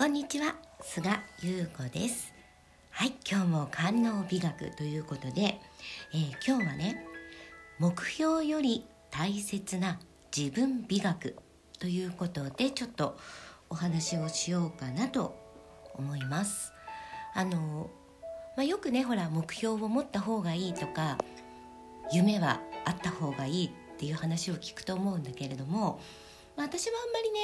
[0.00, 1.10] こんにちは菅
[1.42, 2.32] 優子です。
[2.88, 5.60] はい今日も官能美学ということで、
[6.14, 7.04] えー、今日はね
[7.78, 10.00] 目標より大切な
[10.34, 11.36] 自分美学
[11.78, 13.18] ということでちょっと
[13.68, 15.38] お話をしようかなと
[15.92, 16.72] 思います。
[17.34, 17.90] あの、
[18.56, 21.18] まあ、よくねほら目標を持った方がいいとか
[22.10, 26.00] 夢はあった方がいいっていう話を聞くと思うんだけれども
[26.60, 27.38] まあ、私はあんまりね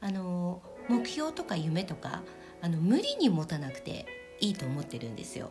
[0.00, 2.22] あの目標とか夢とか
[2.60, 4.06] あの無理に持たなくて
[4.40, 5.50] いいと思ってるんですよ。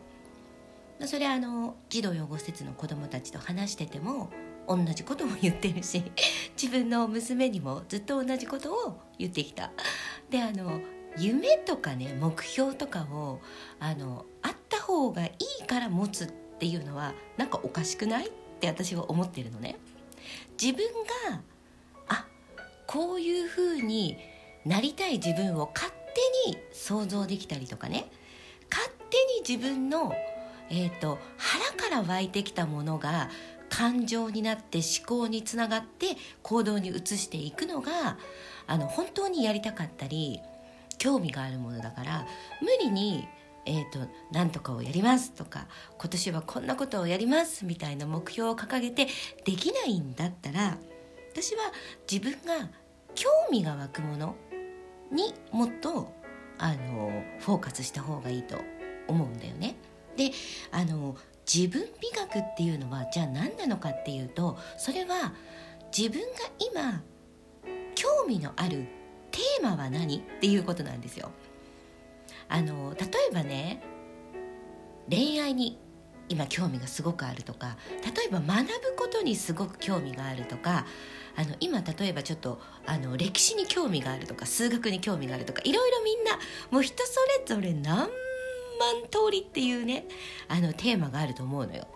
[1.04, 4.30] それはあの児童養護施設の子どもたちと話してても
[4.68, 6.12] 同じことも言ってるし
[6.60, 9.72] 自分の娘にもずっと同じことを言ってきた。
[10.30, 10.80] であの
[11.18, 13.40] 夢とかね目標とかを
[13.78, 16.26] あのあった方がいいから持つっ
[16.58, 18.28] ていうのはなんかおかしくない？
[18.28, 19.76] って私は思ってるのね。
[20.60, 20.86] 自分
[21.30, 21.42] が
[22.06, 22.26] あ
[22.86, 24.16] こういうふうに
[24.64, 25.92] なりたい自分を勝
[26.44, 28.10] 手に想像できたりとかね。
[28.70, 30.14] 勝手に自分の、
[30.70, 33.28] えーと、腹から湧いてきたものが
[33.68, 38.18] 感情になって思考につながって行動に移していくのが
[38.66, 40.40] あの本当にやりたかったり
[40.98, 42.26] 興味があるものだから
[42.60, 43.26] 無理に
[43.64, 44.00] えーと、
[44.32, 49.06] なんとかをやりますとか今年はこんなことをやりますみたいな目標を掲げて
[49.44, 50.78] できないんだったら
[51.32, 51.62] 私は
[52.10, 52.68] 自分が
[53.14, 54.34] 興味が湧くもの
[55.12, 56.12] にもっと
[56.58, 58.56] あのフォーカスした方がいいと
[59.08, 59.76] 思うんだよね。
[60.16, 60.30] で
[60.70, 61.16] あの
[61.52, 65.32] 自分美学っていうのはじゃあ何なのかっていうとそれは
[65.96, 66.26] 自分が
[66.58, 67.02] 今
[67.94, 68.86] 興味のある
[69.30, 71.30] テーマは何っていうことなんですよ。
[72.48, 73.82] あの例えばね
[75.10, 75.78] 恋愛に
[76.32, 80.86] 今興味がすごくあるとか例えば学ぶことにすごく興味があるとか
[81.36, 86.38] あの今例えばちょっとあの歴史に興味があるとか数学に興味があるとかいろいろみんな
[86.70, 88.08] もう人それぞれ何万
[89.10, 90.06] 通りっていうね
[90.48, 91.86] あのテーマがあると思うのよ。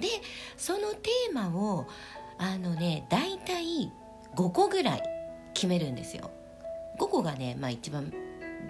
[0.00, 0.08] で
[0.56, 1.86] そのテーマを
[2.38, 3.92] あのね大体
[4.34, 5.02] 5個ぐらい
[5.52, 6.30] 決めるんですよ。
[6.98, 8.12] 5個がね、まあ、一番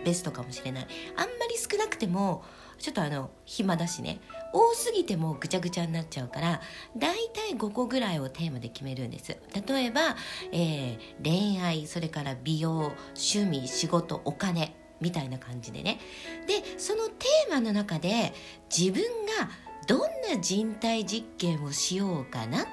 [0.05, 0.87] ベストかもしれない。
[1.17, 2.45] あんまり少なくても
[2.79, 4.21] ちょっとあの暇だしね。
[4.53, 6.61] 多すぎてもぐちゃぐちゃになっちゃうから
[6.97, 9.37] だいたい5個ぐらいをテーマで決めるんです。
[9.67, 10.17] 例えば、
[10.53, 16.01] えー、恋愛それから美容趣味仕事お金みたいな感じでね。
[16.47, 18.33] でそのテーマの中で
[18.77, 19.03] 自分
[19.39, 19.51] が
[19.87, 22.67] どんな人体実験をしようかなっ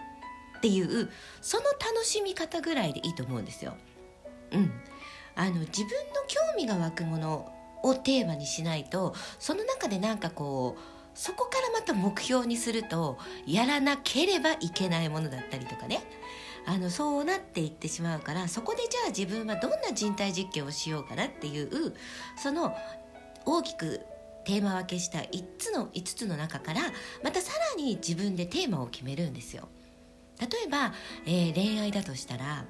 [0.61, 1.09] ていう
[1.41, 3.75] その楽しみ方ぐらいでいいと思うんですよ。
[4.51, 4.71] うん、
[5.39, 5.95] あの自分の
[6.27, 7.49] 興味が湧くもの
[7.81, 10.81] をテーマにしないとその中でなんかこう
[11.13, 13.17] そこからまた目標にすると
[13.47, 16.03] やらなければいけないものだったりとかね
[16.65, 21.93] あのそうなっていってしまうからそこでじゃあ自分はどんな人体実験をしようかなっていう
[22.35, 22.75] その
[23.45, 24.01] 大きく
[24.43, 26.81] テーマ分けした5つの5つの中から
[27.23, 29.69] またさらに自分でテーマを決めるんですよ。
[30.39, 30.93] 例えば、
[31.25, 32.65] えー、恋愛だとしたら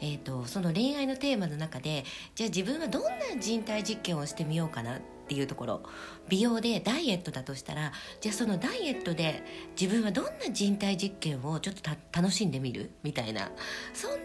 [0.00, 2.04] えーと、その恋愛のテーマの中で
[2.34, 5.82] じゃあ自分はどんな人体実験をしてみようかなっていうところ。
[6.28, 9.42] 美容でダイエットだとしたらじゃあそのダイエットで
[9.80, 13.50] 自分はどんな人体実験をちょっと楽しんでみるみたいな。
[13.92, 14.18] そんな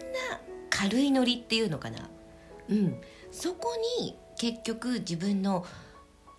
[0.70, 2.08] 軽いノリっていうのかな。
[2.68, 3.00] うん。
[3.30, 5.64] そこに結局自分の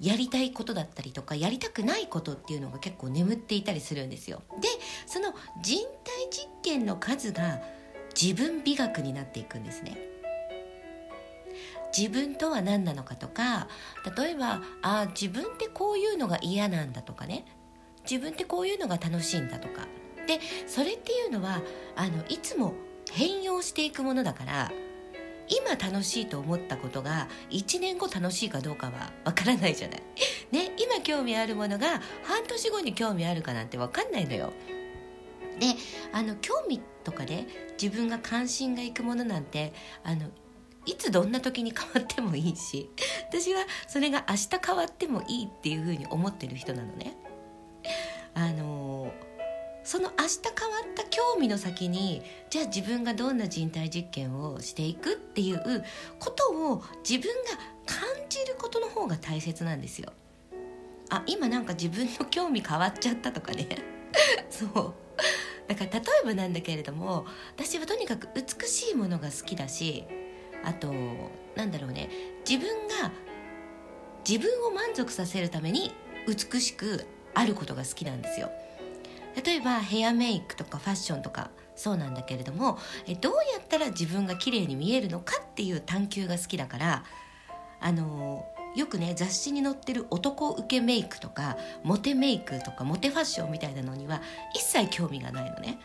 [0.02, 4.42] やりたいことだったりとかやりたくないことっていうのが結構眠っていたりするんですよ。
[4.60, 4.68] で
[5.06, 7.62] その人体実験の数が
[8.20, 9.98] 自分美学になっていくんですね
[11.96, 13.68] 自分とは何なのかとか
[14.18, 17.46] 例えばあ自分ってこういうのが嫌なんだとかね
[18.10, 19.88] 自分ってこういうのが楽しいんだとか
[20.28, 21.62] でそれっていうのは
[21.96, 22.74] あのいつも
[23.12, 24.72] 変容していくものだから
[25.52, 30.02] 今楽しいと思ったことが1年後楽しいかどうかはわからないじゃない。
[30.52, 34.54] ね、今興味あるものが半年後に興味あるかなんてわかんないのよ。
[35.62, 35.68] で
[36.12, 37.48] あの興味とかね
[37.80, 39.74] 自分が関心がいくものなんて
[40.04, 40.26] あの
[40.88, 42.90] いつどんな時に変わってもいいし
[43.30, 47.16] 私はそれが明日変わってもいいっていうふうに思ってる人なのね。
[48.34, 49.14] あの
[49.84, 55.84] その明日変わった興味の先にじゃあ自分がどんな人体実験をしていくっていう
[56.20, 57.50] ことを自分が
[57.86, 60.14] 感じることの方が大切なんですよ。
[61.10, 63.68] あ今なんか自分の興味変わっちゃったとかね
[64.50, 64.94] そう
[65.68, 67.26] だから例えばなんだけれども
[67.56, 70.06] 私はとにかく美しいものが好きだし
[70.64, 70.94] あと
[71.56, 72.10] なんだろうね
[72.48, 73.12] 自分が
[74.28, 75.92] 自分を満足させるために
[76.28, 78.52] 美しくあることが好きなんですよ。
[79.46, 87.06] 例えばヘアメイクとかファッションとかそうなんだけれどもえどうやったら自分が綺麗に見えるのかっていう探求が好きだから
[87.80, 88.46] あの
[88.76, 94.22] よくね雑誌に載ってる男受けメイクとかモテメイクとかモテファッションみたいなのには
[94.54, 95.80] 一切興味がないのね。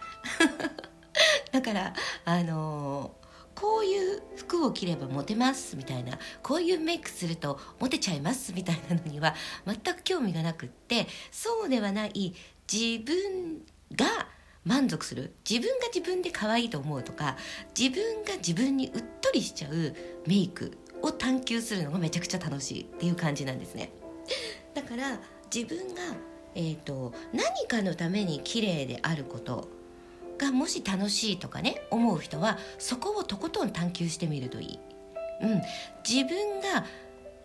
[1.51, 1.95] だから
[2.25, 9.35] あのーこういう服を着ればモテますみたいなこういうメイクするとモテちゃいますみたいなのには
[9.67, 12.35] 全く興味がなくってそうではない
[12.71, 13.63] 自分
[13.95, 14.29] が
[14.65, 17.37] 満足する自分が自分で可愛いと思うとか
[17.79, 19.95] 自分が自分にうっとりしちゃう
[20.27, 23.93] メイクを探求するのがめちゃくちゃ楽しいっていう感じなんですね。
[24.75, 25.19] だから
[25.55, 26.03] 自分が、
[26.55, 29.69] えーと、何かのために綺麗であること
[30.39, 34.81] がもし楽しいとかね思う人はそこをとことん探求してみるといい、
[35.43, 35.63] うん、
[36.07, 36.85] 自分が、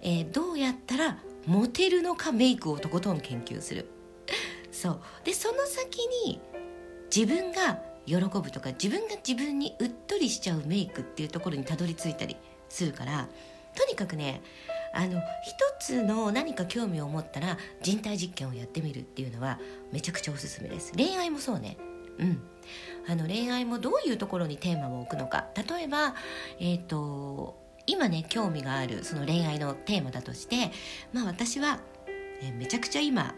[0.02, 3.88] えー、どうやったらモテるのかメイクをとことん研究する。
[4.72, 5.02] そう。
[5.24, 6.40] でその先に
[7.16, 7.80] 自分が
[8.12, 12.36] 喜ぶとか自分が自分にうっとりしちゃうメイクっていうところにたどり着いたり
[12.68, 13.30] するから
[13.76, 14.42] とにかくね
[14.94, 19.60] あの一つの何か興味を持ったら人体実験をやってみるっていうのは
[19.94, 20.92] めちゃくちゃおすすめです。
[20.96, 21.78] 恋愛もそうね。
[22.20, 22.42] うん。
[23.08, 25.48] あの恋愛もどういうところにテーマを置くのか。
[25.56, 26.16] 例えば
[26.60, 30.72] えっ、ー、と今ね興味があるその恋愛のテーマだとして
[31.14, 31.80] まあ私は、
[32.42, 33.34] えめちゃくちゃ今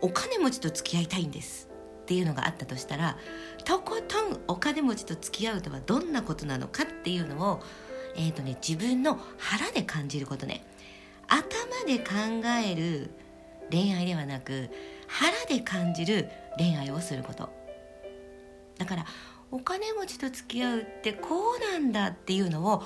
[0.00, 1.73] お金持ちと付き合いたいんです。
[2.04, 3.16] っていうのがあったとしたら
[3.64, 7.62] とことんお金持ちと付き合うとはどんなことなのかっていうのを
[8.16, 10.64] えーとね、自分の腹で感じることね。
[11.26, 11.48] 頭
[11.86, 13.10] で考える
[13.70, 14.70] 恋愛ではなく
[15.08, 16.28] 腹で感じる
[16.58, 17.50] 恋愛をすること。
[18.78, 19.06] だから
[19.50, 22.82] お金持ちと付き合うってこうなんだっていうのを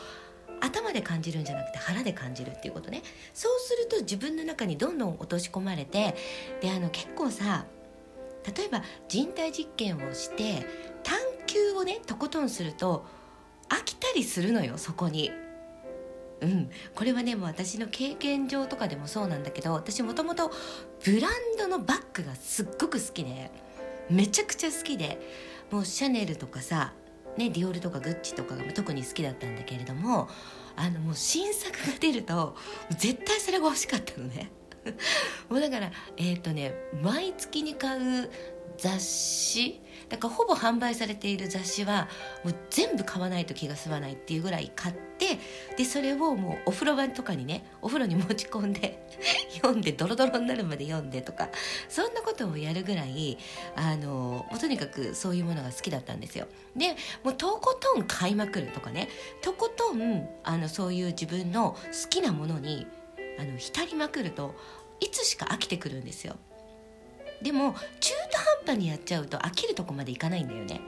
[0.60, 3.02] 頭で感じるんじゃなくて腹で感じるっていうことね。
[3.34, 6.16] そうすると自分の中にどんどん落とし込まれて
[6.60, 7.66] であの結構さ
[8.56, 10.66] 例えば人体実験をして
[11.02, 13.06] 探求をねとことんすると
[13.68, 15.30] 飽きたりするのよそこに。
[16.40, 20.52] うん、これはねもう私の経験上とかでもそうなんだけど私もともと
[21.04, 23.50] ブランドのバッグがすっごく好きで
[24.08, 25.20] めちゃくちゃ好きで
[25.72, 26.92] もうシャネルとかさ、
[27.36, 30.28] ね、ディオールとかグッチとかが特に好きだったんだけれども
[30.76, 32.54] あのもう新作が出ると
[32.90, 34.52] 絶対それが欲しかったのね
[35.48, 38.30] もうだからえっ、ー、とね毎月に買う
[38.78, 42.08] 雑誌だからほぼ販売されている雑誌は
[42.44, 45.38] もう全部買わないと気が済まないっていうぐらい買って
[45.76, 49.06] でそれをもうお風呂場とかにねお風呂に持ち込んで
[49.56, 51.50] 読んでドロドロになるまで読んでとか
[51.88, 53.36] そんなことをやるぐらい
[53.76, 56.46] あのもうとにかくそういうものが好きだったんですよ。
[56.76, 59.08] でもうとことん買いまくるとかね
[59.42, 62.86] とことんあのそういう自分の好きなものに
[63.38, 64.54] あの浸りまくると
[65.00, 66.36] いつしか飽きてくるんですよ。
[67.42, 70.80] でも中途半端にやっちゃうと飽きるとこまでいかないんだよね。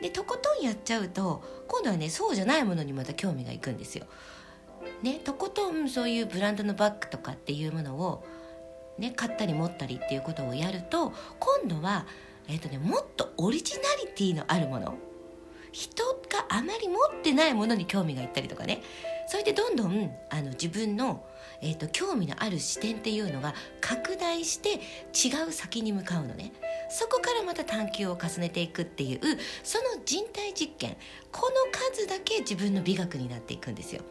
[0.00, 4.06] でとことんやっちゃうと今度はねそうじゃないものにまた興味がいくんですよ。
[5.02, 8.24] ねとことんそういうブランドのバッグとかっていうものを
[8.98, 12.06] ね買ったり持ったりっていうことをやると今度は
[12.48, 14.94] えっ、ー、とねもっとオリジナリティのあるもの。
[15.72, 18.82] 人があまり持ってないものに興味がいったりとかね。
[19.26, 21.24] それでどんどんあの自分の
[21.64, 24.80] えーと、興味のある視点っていうのが拡大して
[25.14, 26.52] 違う先に向かうのね。
[26.90, 29.20] そこからまた探求を重ねていくっていう
[29.62, 30.96] その人体実験。
[31.30, 34.02] この数だけ自分の美学になっていくんですよ。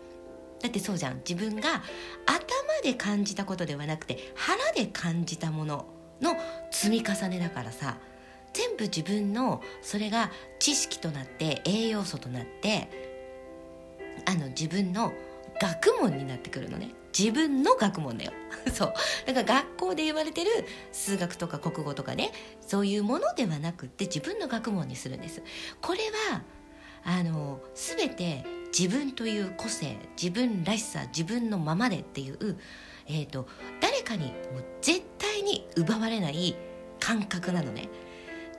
[0.62, 1.18] だってそうじゃん。
[1.18, 1.84] 自分が
[2.26, 2.42] 頭
[2.84, 5.86] で感じたことではなくて腹で感じたもの
[6.22, 6.38] の
[6.72, 7.98] 積み重ねだからさ。
[8.54, 10.30] 全部自分のそれが
[10.62, 12.88] 知識となって栄養素となって
[14.28, 15.12] あの自分の
[15.60, 16.92] 学問になってくるのね。
[17.18, 18.32] 自分の学問だよ。
[18.72, 18.94] そう。
[19.26, 20.52] だから学校で言われてる
[20.92, 22.32] 数学とか国語とかね
[22.66, 25.42] そういうものではなくって自分の学問にするんです。
[25.82, 26.00] これ
[26.30, 26.44] は
[27.06, 28.46] あの全て
[28.78, 32.60] 自分という個性自分らしさ自分のままでっていう、
[33.08, 33.48] えーと、
[33.82, 36.56] 誰かにもう絶対に奪われない
[37.00, 37.90] 感覚なのね。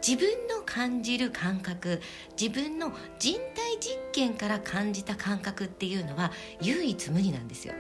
[0.06, 2.00] 自分の感じる感覚
[2.40, 7.74] 自分の人体実験から感じた感覚っていうのは唯一無二なんですよ。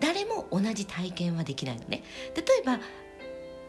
[0.00, 2.02] 誰も同じ体験はできないのね。
[2.34, 2.80] 例えば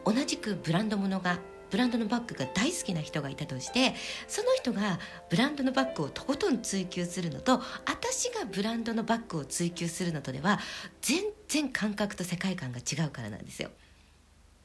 [0.05, 3.95] 同じくブランド物がブランドのバッグが大好きな人がいたとして
[4.27, 4.99] その人が
[5.29, 10.59] ブランドのバッグをとことん追求するのと私がブランドのバッグを追求するのとでは
[11.01, 13.71] 全然感覚と世界観が違うからなんですよ。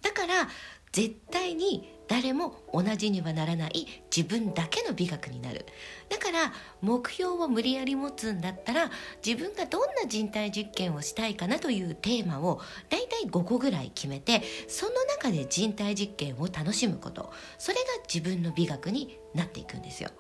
[0.03, 0.49] だから
[0.93, 5.65] 絶対に誰も同じにはならない自分だけの美学になる。
[6.09, 8.91] だから目標を無理やり持つんだったら
[9.25, 17.33] 自分がどんな人体実験をしたいかなというテーマをだいたい5個ぐらい決めてその中で人体実験を楽しむこと。
[17.59, 17.83] それが
[18.13, 20.11] 自分の美学になっていくんですよ。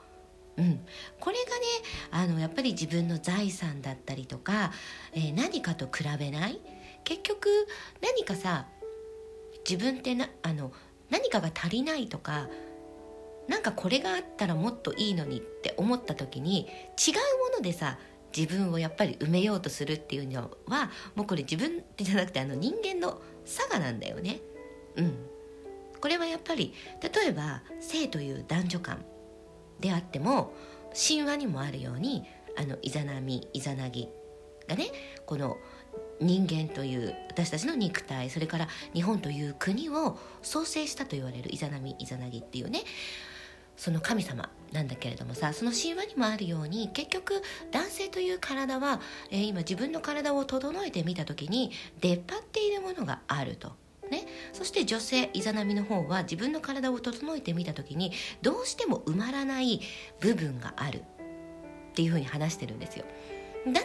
[0.56, 0.80] うん、
[1.18, 1.66] これがね
[2.10, 4.72] あのやっぱり自分の財産だったりとか、
[5.12, 6.60] えー、何かと比べない？
[7.02, 7.48] 結局
[8.02, 8.66] 何かさ
[9.68, 10.72] 自分ってなあの
[11.10, 12.48] 何かが足りないとか
[13.48, 16.68] なんかこれがあったらもっといいのにって思った時に違う
[17.50, 17.98] ものでさ
[18.36, 24.40] 自分をやっぱり埋めようとするっていうのはもうこれ自分じゃなくてあの人間の差がなんだよね。
[24.96, 25.14] うん、
[26.00, 29.04] これはやっぱり例えば性という男女間
[29.80, 30.54] であっても
[30.94, 32.24] 神話にもあるように
[32.56, 34.08] あのイザナミイザナギ
[34.68, 34.90] がね
[35.26, 35.56] この
[36.20, 42.82] 人間という私たちの肉体それから日本という国を創生したと言われるイザナミイザナギっていうね
[43.76, 51.70] その神様なんだけれどもさその神話にもあるように結局男性という体は、えー、今自分の体を整えてみた時に
[52.00, 53.72] 出っ張っているものがあると。
[54.10, 58.10] ね、そして女性イザナミの方は自分の体を整えてみた時に
[58.42, 59.80] どうしても埋まらない
[60.18, 61.04] 部分がある
[61.90, 63.04] っていうふうに話してるんですよ
[63.66, 63.84] だったら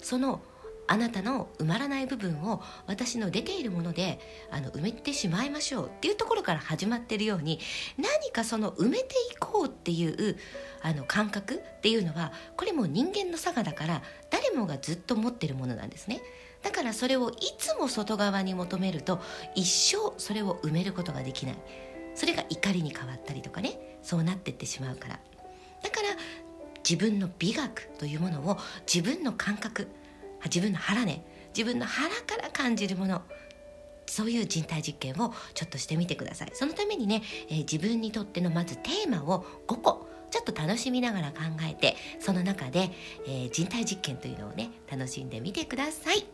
[0.00, 0.40] その
[0.88, 7.58] あなたの埋まらない部分を私の出ているものであの埋めてしまいましょうっていうところから始まってるように
[7.98, 10.36] 何かその埋めていこうっていう
[10.82, 16.22] あの感覚っていうのはこれも人間の差がだから誰もがずっと持ってるものなんですね。
[16.62, 19.20] だからそれをいつも外側に求めると
[19.54, 21.56] 一生それを埋めることができない。
[22.14, 23.98] それが怒りに変わったりとかね。
[24.02, 25.20] そうなってってしまうから。
[25.82, 26.08] だから
[26.88, 28.58] 自分の美学というものを
[28.92, 29.88] 自分の感覚
[30.44, 31.24] 自分の腹ね。
[31.56, 33.22] 自分の腹から感じるもの。
[34.08, 36.50] そういう人体実験をちょっとしてみてください。
[36.54, 41.38] そのためにね、えー、自分にとってのまずテーマを5個ちょっと楽しみながら考
[41.68, 42.90] えてその中で、
[43.26, 46.24] えー、人体実験というのをね楽しんでみてください。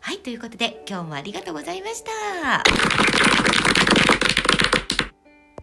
[0.00, 3.71] はいということで今日もありがとうございました。